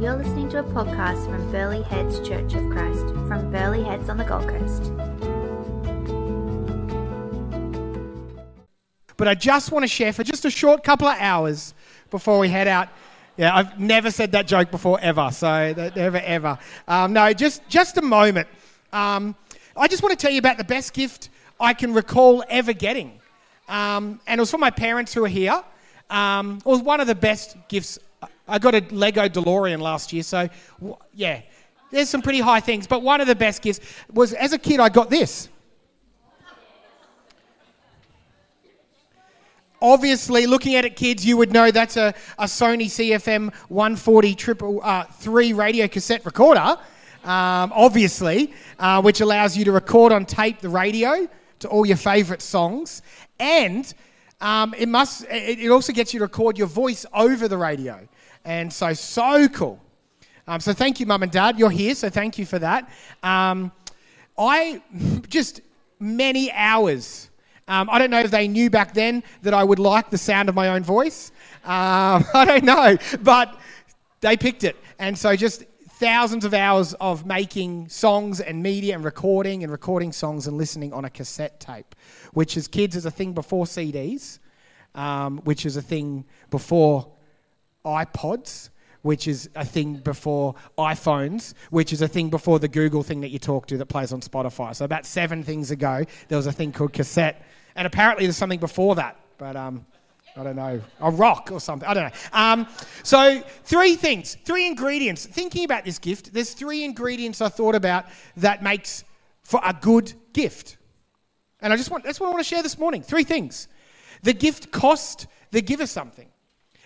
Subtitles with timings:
[0.00, 4.16] You're listening to a podcast from Burleigh Heads Church of Christ from Burleigh Heads on
[4.16, 4.90] the Gold Coast.
[9.18, 11.74] But I just want to share for just a short couple of hours
[12.08, 12.88] before we head out.
[13.36, 16.58] Yeah, I've never said that joke before ever, so never ever.
[16.88, 18.48] Um, no, just just a moment.
[18.94, 19.36] Um,
[19.76, 21.28] I just want to tell you about the best gift
[21.60, 23.20] I can recall ever getting,
[23.68, 25.62] um, and it was from my parents who are here.
[26.08, 27.98] Um, it was one of the best gifts.
[28.46, 30.48] I got a Lego DeLorean last year, so
[31.14, 31.42] yeah,
[31.90, 32.86] there's some pretty high things.
[32.86, 33.80] But one of the best gifts
[34.12, 35.48] was as a kid, I got this.
[39.82, 44.80] Obviously, looking at it, kids, you would know that's a, a Sony CFM 140 triple
[44.82, 46.76] uh, three radio cassette recorder.
[47.24, 51.26] Um, obviously, uh, which allows you to record on tape the radio
[51.60, 53.00] to all your favourite songs,
[53.38, 53.92] and
[54.40, 55.24] um, it must.
[55.24, 58.06] It, it, also gets you to record your voice over the radio,
[58.44, 59.80] and so so cool.
[60.46, 61.58] Um, so thank you, mum and dad.
[61.58, 62.90] You're here, so thank you for that.
[63.22, 63.72] Um,
[64.38, 64.82] I
[65.28, 65.60] just
[65.98, 67.30] many hours
[67.70, 70.48] um, I don't know if they knew back then that I would like the sound
[70.48, 71.30] of my own voice.
[71.64, 73.60] Um, I don't know, but
[74.20, 74.76] they picked it.
[74.98, 75.62] And so just
[76.00, 80.94] thousands of hours of making songs and media and recording and recording songs and listening
[80.94, 81.94] on a cassette tape,
[82.32, 84.38] which as kids is a thing before CDs,
[84.94, 87.06] um, which is a thing before
[87.84, 88.70] iPods
[89.02, 93.30] which is a thing before iPhones, which is a thing before the Google thing that
[93.30, 94.76] you talk to that plays on Spotify.
[94.76, 97.42] So about seven things ago, there was a thing called cassette,
[97.74, 99.86] and apparently there's something before that, but um,
[100.36, 101.88] I don't know, a rock or something.
[101.88, 102.20] I don't know.
[102.32, 102.66] Um,
[103.02, 105.26] so three things, three ingredients.
[105.26, 109.04] Thinking about this gift, there's three ingredients I thought about that makes
[109.42, 110.76] for a good gift,
[111.60, 113.02] and I just want that's what I want to share this morning.
[113.02, 113.68] Three things.
[114.22, 116.28] The gift cost the giver something.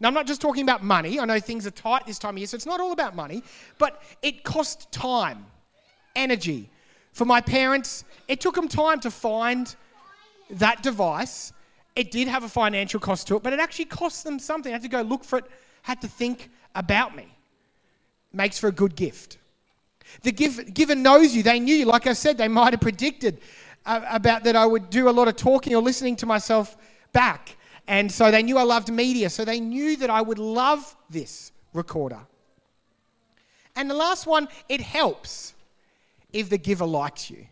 [0.00, 1.20] Now, I'm not just talking about money.
[1.20, 3.42] I know things are tight this time of year, so it's not all about money,
[3.78, 5.46] but it cost time,
[6.16, 6.70] energy.
[7.12, 9.74] For my parents, it took them time to find
[10.50, 11.52] that device.
[11.96, 14.72] It did have a financial cost to it, but it actually cost them something.
[14.72, 15.44] I had to go look for it,
[15.82, 17.26] had to think about me.
[18.32, 19.38] Makes for a good gift.
[20.22, 21.42] The give, giver knows you.
[21.42, 21.86] They knew you.
[21.86, 23.40] Like I said, they might have predicted
[23.86, 26.76] uh, about that I would do a lot of talking or listening to myself
[27.12, 27.56] back.
[27.86, 31.50] And so they knew I loved media, so they knew that I would love this
[31.72, 32.20] recorder.
[33.74, 35.54] And the last one, it helps
[36.32, 37.46] if the giver likes you.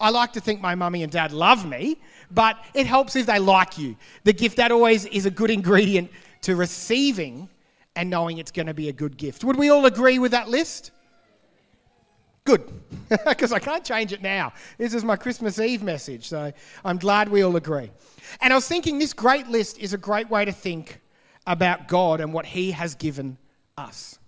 [0.00, 1.98] I like to think my mummy and dad love me,
[2.30, 3.96] but it helps if they like you.
[4.24, 6.10] The gift, that always is a good ingredient
[6.42, 7.48] to receiving
[7.96, 9.44] and knowing it's going to be a good gift.
[9.44, 10.90] Would we all agree with that list?
[12.44, 12.72] Good,
[13.26, 14.52] because I can't change it now.
[14.78, 16.52] This is my Christmas Eve message, so
[16.84, 17.90] I'm glad we all agree.
[18.40, 21.00] And I was thinking this great list is a great way to think
[21.46, 23.36] about God and what He has given
[23.76, 24.18] us.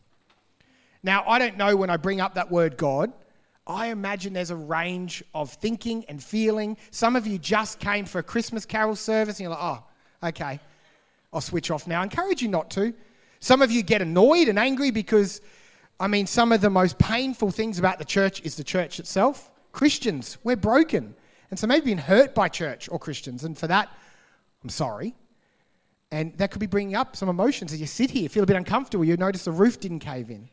[1.02, 3.12] Now, I don't know when I bring up that word God,
[3.66, 6.76] I imagine there's a range of thinking and feeling.
[6.90, 10.60] Some of you just came for a Christmas carol service and you're like, oh, okay,
[11.32, 12.00] I'll switch off now.
[12.00, 12.92] I encourage you not to.
[13.40, 15.40] Some of you get annoyed and angry because,
[16.00, 19.50] I mean, some of the most painful things about the church is the church itself.
[19.72, 21.14] Christians, we're broken.
[21.50, 23.44] And so maybe been hurt by church or Christians.
[23.44, 23.88] And for that,
[24.62, 25.14] I'm sorry.
[26.10, 28.56] And that could be bringing up some emotions as you sit here, feel a bit
[28.56, 29.04] uncomfortable.
[29.04, 30.48] You notice the roof didn't cave in.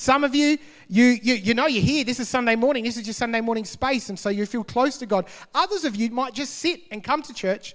[0.00, 0.56] Some of you,
[0.88, 2.04] you, you, you know you're here.
[2.04, 2.84] This is Sunday morning.
[2.84, 4.08] This is your Sunday morning space.
[4.08, 5.26] And so you feel close to God.
[5.54, 7.74] Others of you might just sit and come to church,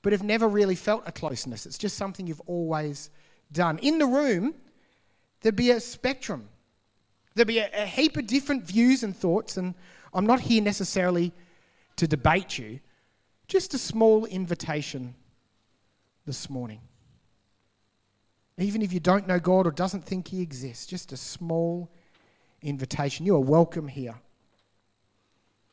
[0.00, 1.66] but have never really felt a closeness.
[1.66, 3.10] It's just something you've always
[3.50, 3.78] done.
[3.78, 4.54] In the room,
[5.40, 6.48] there'd be a spectrum.
[7.34, 9.56] There'd be a, a heap of different views and thoughts.
[9.56, 9.74] And
[10.14, 11.32] I'm not here necessarily
[11.96, 12.78] to debate you,
[13.48, 15.16] just a small invitation
[16.24, 16.82] this morning.
[18.58, 21.90] Even if you don't know God or doesn't think He exists, just a small
[22.62, 23.26] invitation.
[23.26, 24.14] You are welcome here.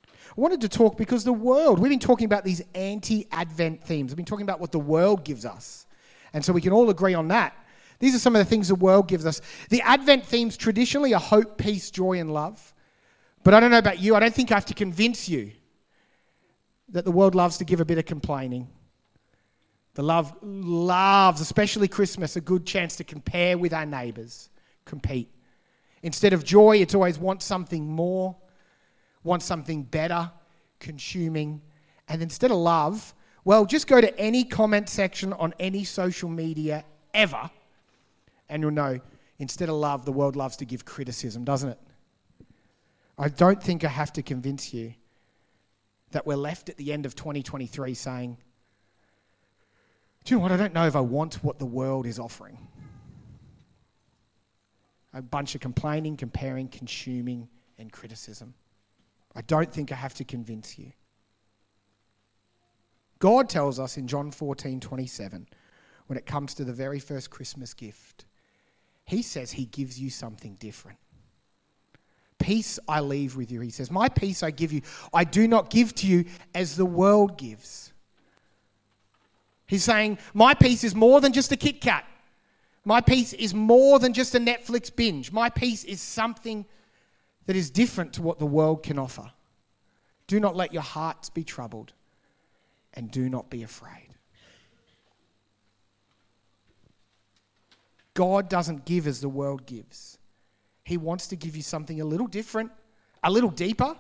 [0.08, 4.12] I wanted to talk because the world, we've been talking about these anti Advent themes.
[4.12, 5.86] We've been talking about what the world gives us.
[6.34, 7.53] And so we can all agree on that.
[8.00, 9.41] These are some of the things the world gives us.
[9.70, 12.73] The Advent themes traditionally are hope, peace, joy, and love.
[13.44, 15.52] But I don't know about you, I don't think I have to convince you
[16.90, 18.67] that the world loves to give a bit of complaining.
[19.93, 24.49] The love loves, especially Christmas, a good chance to compare with our neighbours,
[24.85, 25.29] compete.
[26.03, 28.35] Instead of joy, it's always want something more,
[29.23, 30.32] want something better,
[30.79, 31.61] consuming.
[32.08, 36.85] And instead of love, well, just go to any comment section on any social media
[37.14, 37.49] ever,
[38.49, 38.99] and you'll know
[39.40, 41.79] instead of love, the world loves to give criticism, doesn't it?
[43.17, 44.94] I don't think I have to convince you
[46.11, 48.37] that we're left at the end of 2023 saying,
[50.23, 50.52] Do you know what?
[50.52, 52.58] I don't know if I want what the world is offering.
[55.14, 58.53] a bunch of complaining, comparing, consuming, and criticism.
[59.35, 60.94] I don't think I have to convince you.
[63.20, 65.47] God tells us in John 14 27,
[66.08, 68.26] when it comes to the very first Christmas gift,
[69.06, 70.97] He says He gives you something different.
[72.40, 73.59] Peace I leave with you.
[73.62, 74.82] He says, My peace I give you.
[75.14, 76.26] I do not give to you
[76.56, 77.91] as the world gives.
[79.72, 82.06] He's saying, My peace is more than just a Kit Kat.
[82.84, 85.32] My peace is more than just a Netflix binge.
[85.32, 86.66] My peace is something
[87.46, 89.32] that is different to what the world can offer.
[90.28, 91.94] Do not let your hearts be troubled
[92.96, 94.09] and do not be afraid.
[98.14, 100.18] God doesn't give as the world gives.
[100.84, 102.73] He wants to give you something a little different,
[103.23, 103.96] a little deeper,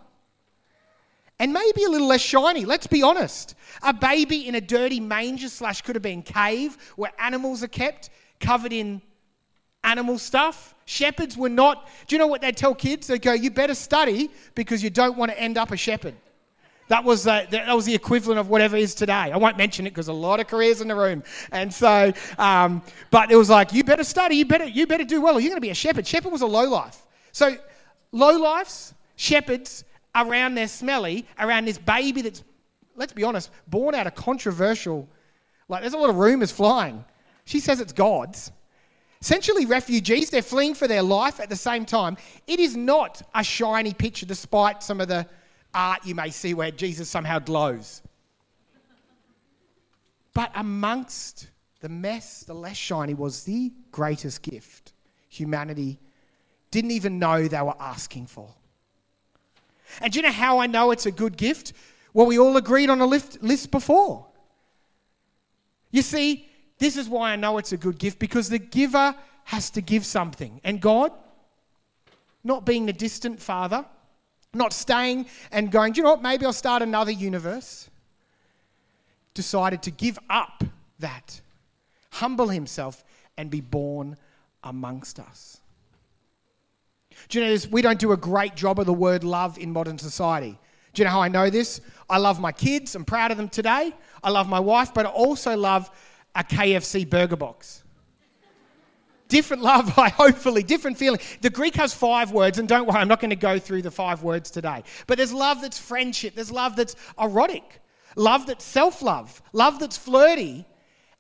[1.41, 2.65] and maybe a little less shiny.
[2.65, 3.55] Let's be honest.
[3.81, 8.11] A baby in a dirty manger slash could have been cave where animals are kept,
[8.39, 9.01] covered in
[9.83, 10.75] animal stuff.
[10.85, 11.89] Shepherds were not.
[12.05, 13.07] Do you know what they tell kids?
[13.07, 16.13] They go, "You better study because you don't want to end up a shepherd."
[16.89, 19.13] That was, uh, that was the equivalent of whatever is today.
[19.13, 21.23] I won't mention it because a lot of careers in the room.
[21.51, 25.21] And so, um, but it was like, you better study, you better, you better do
[25.21, 26.05] well, or you're going to be a shepherd.
[26.05, 27.01] Shepherd was a low life.
[27.31, 27.55] So,
[28.11, 29.85] low lives, shepherds,
[30.15, 32.43] around their smelly, around this baby that's,
[32.95, 35.07] let's be honest, born out of controversial,
[35.67, 37.03] like there's a lot of rumors flying.
[37.45, 38.51] She says it's God's.
[39.21, 42.17] Essentially, refugees, they're fleeing for their life at the same time.
[42.47, 45.27] It is not a shiny picture, despite some of the
[45.73, 48.01] art you may see where Jesus somehow glows.
[50.33, 51.47] But amongst
[51.81, 54.93] the mess, the less shiny was the greatest gift
[55.29, 55.99] humanity
[56.71, 58.53] didn't even know they were asking for.
[59.99, 61.73] And do you know how I know it's a good gift?
[62.13, 64.27] Well, we all agreed on a list before.
[65.91, 69.15] You see, this is why I know it's a good gift because the giver
[69.45, 70.61] has to give something.
[70.63, 71.11] And God,
[72.43, 73.85] not being the distant father,
[74.53, 77.89] not staying and going, do you know what, maybe I'll start another universe.
[79.33, 80.63] Decided to give up
[80.99, 81.39] that,
[82.11, 83.03] humble himself,
[83.37, 84.17] and be born
[84.63, 85.60] amongst us.
[87.29, 87.67] Do you know this?
[87.67, 90.57] We don't do a great job of the word love in modern society.
[90.93, 91.81] Do you know how I know this?
[92.09, 92.95] I love my kids.
[92.95, 93.93] I'm proud of them today.
[94.23, 95.89] I love my wife, but I also love
[96.35, 97.83] a KFC burger box.
[99.27, 101.21] Different love, I hopefully, different feeling.
[101.39, 103.91] The Greek has five words, and don't worry, I'm not going to go through the
[103.91, 104.83] five words today.
[105.07, 107.79] But there's love that's friendship, there's love that's erotic,
[108.17, 110.65] love that's self love, love that's flirty,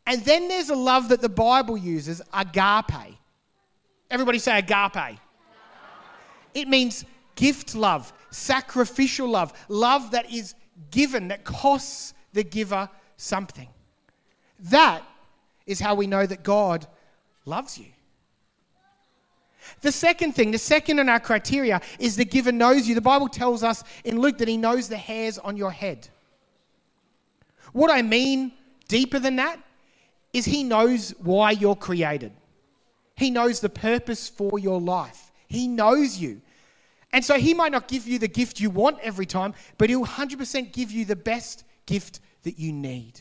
[0.05, 3.17] and then there's a love that the Bible uses, agape.
[4.09, 5.17] Everybody say agape.
[6.53, 7.05] It means
[7.35, 10.55] gift love, sacrificial love, love that is
[10.91, 13.67] given, that costs the giver something.
[14.59, 15.03] That
[15.65, 16.87] is how we know that God
[17.45, 17.87] loves you.
[19.81, 22.95] The second thing, the second in our criteria is the giver knows you.
[22.95, 26.07] The Bible tells us in Luke that he knows the hairs on your head.
[27.71, 28.51] What I mean
[28.87, 29.59] deeper than that
[30.33, 32.33] is he knows why you're created.
[33.15, 35.30] He knows the purpose for your life.
[35.51, 36.41] He knows you.
[37.11, 40.05] And so he might not give you the gift you want every time, but he'll
[40.05, 43.19] 100% give you the best gift that you need.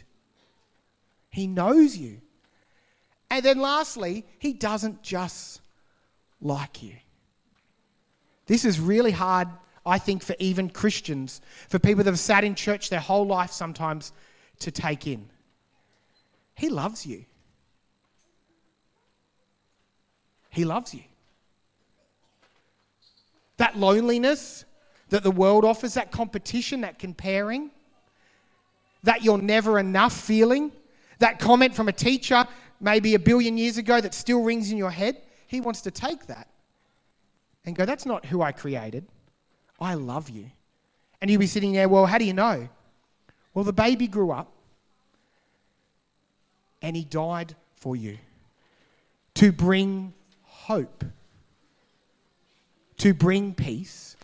[1.28, 2.20] He knows you.
[3.30, 5.60] And then lastly, he doesn't just
[6.40, 6.94] like you.
[8.46, 9.48] This is really hard,
[9.84, 13.50] I think, for even Christians, for people that have sat in church their whole life
[13.50, 14.12] sometimes
[14.60, 15.28] to take in.
[16.54, 17.24] He loves you.
[20.50, 21.02] He loves you.
[23.60, 24.64] That loneliness
[25.10, 27.70] that the world offers, that competition, that comparing,
[29.02, 30.72] that you're never enough feeling,
[31.18, 32.46] that comment from a teacher
[32.80, 36.26] maybe a billion years ago that still rings in your head, he wants to take
[36.26, 36.48] that
[37.66, 39.04] and go, That's not who I created.
[39.78, 40.46] I love you.
[41.20, 42.66] And you'll be sitting there, Well, how do you know?
[43.52, 44.50] Well, the baby grew up
[46.80, 48.16] and he died for you
[49.34, 50.14] to bring
[50.44, 51.04] hope,
[53.00, 54.14] to bring peace,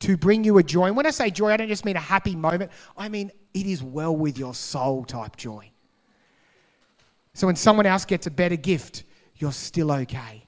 [0.00, 0.86] to bring you a joy.
[0.86, 3.66] And when I say joy, I don't just mean a happy moment, I mean it
[3.66, 5.70] is well with your soul type joy.
[7.34, 9.04] So when someone else gets a better gift,
[9.36, 10.46] you're still okay.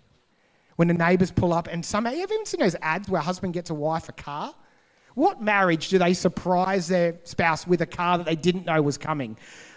[0.76, 3.24] When the neighbors pull up and some, have you even seen those ads where a
[3.24, 4.54] husband gets a wife a car?
[5.14, 8.96] What marriage do they surprise their spouse with a car that they didn't know was
[8.96, 9.36] coming?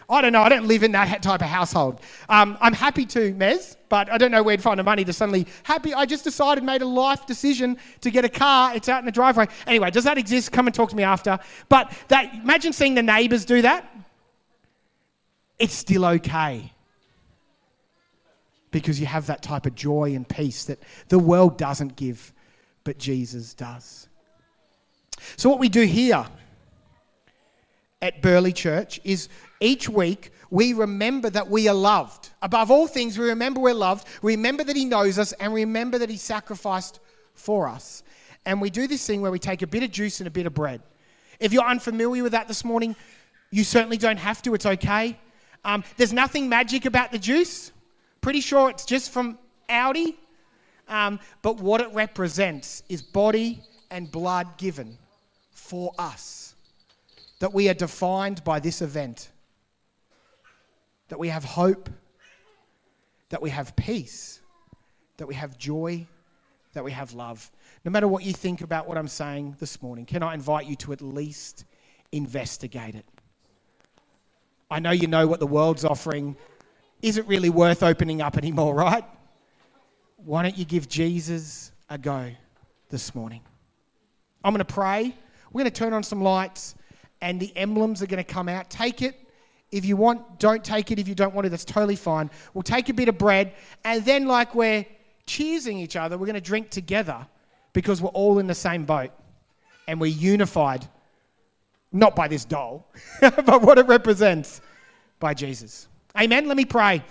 [0.09, 0.41] I don't know.
[0.41, 2.01] I don't live in that type of household.
[2.29, 5.13] Um, I'm happy to, Mez, but I don't know where to find the money to
[5.13, 5.93] suddenly happy.
[5.93, 8.75] I just decided, made a life decision to get a car.
[8.75, 9.47] It's out in the driveway.
[9.67, 10.51] Anyway, does that exist?
[10.51, 11.37] Come and talk to me after.
[11.69, 13.87] But that, imagine seeing the neighbors do that.
[15.59, 16.73] It's still okay
[18.71, 22.33] because you have that type of joy and peace that the world doesn't give,
[22.83, 24.07] but Jesus does.
[25.35, 26.25] So, what we do here
[28.01, 29.29] at Burleigh Church is
[29.59, 32.29] each week we remember that we are loved.
[32.41, 35.97] Above all things, we remember we're loved, we remember that He knows us, and remember
[35.97, 36.99] that He sacrificed
[37.33, 38.03] for us.
[38.45, 40.45] And we do this thing where we take a bit of juice and a bit
[40.45, 40.81] of bread.
[41.39, 42.95] If you're unfamiliar with that this morning,
[43.51, 45.17] you certainly don't have to, it's okay.
[45.63, 47.71] Um, there's nothing magic about the juice.
[48.21, 49.37] Pretty sure it's just from
[49.69, 50.15] Aldi.
[50.87, 54.97] Um, but what it represents is body and blood given
[55.51, 56.48] for us.
[57.39, 59.31] That we are defined by this event.
[61.07, 61.89] That we have hope.
[63.29, 64.41] That we have peace.
[65.17, 66.05] That we have joy.
[66.73, 67.49] That we have love.
[67.85, 70.75] No matter what you think about what I'm saying this morning, can I invite you
[70.77, 71.65] to at least
[72.11, 73.05] investigate it?
[74.71, 76.35] I know you know what the world's offering
[77.01, 79.03] isn't really worth opening up anymore, right?
[80.17, 82.31] Why don't you give Jesus a go
[82.89, 83.41] this morning?
[84.43, 85.15] I'm going to pray.
[85.51, 86.75] We're going to turn on some lights,
[87.21, 88.69] and the emblems are going to come out.
[88.69, 89.15] Take it.
[89.71, 90.99] If you want, don't take it.
[90.99, 92.29] If you don't want it, that's totally fine.
[92.53, 94.85] We'll take a bit of bread, and then, like we're
[95.27, 97.25] cheersing each other, we're going to drink together
[97.73, 99.11] because we're all in the same boat
[99.87, 100.87] and we're unified,
[101.91, 104.61] not by this doll, but what it represents
[105.19, 105.87] by Jesus.
[106.19, 106.47] Amen.
[106.47, 107.03] Let me pray.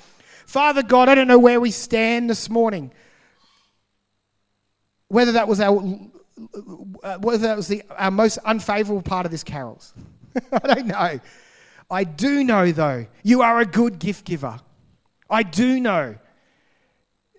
[0.47, 2.91] Father God, I don't know where we stand this morning.
[5.09, 5.81] Whether that was our
[7.03, 9.95] Uh, whether that was the, our most unfavorable part of this carols.
[10.53, 11.21] I don't know.
[11.91, 14.61] I do know, though, you are a good gift giver.
[15.31, 16.17] I do know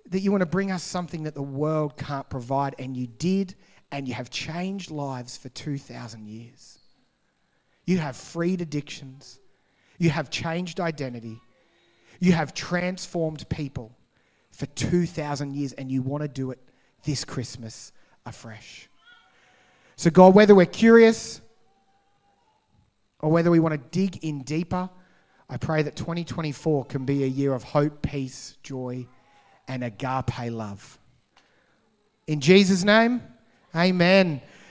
[0.09, 3.55] that you want to bring us something that the world can't provide, and you did,
[3.91, 6.79] and you have changed lives for 2,000 years.
[7.85, 9.39] You have freed addictions,
[9.97, 11.39] you have changed identity,
[12.19, 13.95] you have transformed people
[14.51, 16.59] for 2,000 years, and you want to do it
[17.03, 17.91] this Christmas
[18.25, 18.88] afresh.
[19.99, 21.41] So, God, whether we're curious
[23.19, 24.89] or whether we want to dig in deeper,
[25.49, 29.07] I pray that 2024 can be a year of hope, peace, joy,
[29.67, 30.97] and agape love.
[32.27, 33.21] In Jesus' name,
[33.75, 34.41] amen.